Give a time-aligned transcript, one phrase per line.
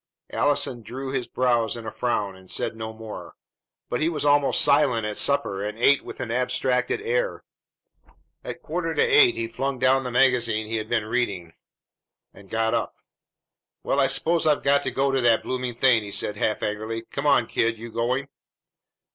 [0.31, 3.35] Allison drew his brows in a frown, and said no more;
[3.87, 7.43] but he was almost silent at supper, and ate with an abstracted air.
[8.43, 11.53] At quarter to eight he flung down the magazine he had been reading,
[12.33, 12.95] and got up.
[13.83, 17.03] "Well, I s'pose I've got to go to that bloomin' thing," he said half angrily.
[17.11, 18.27] "Come on, kid; you going?"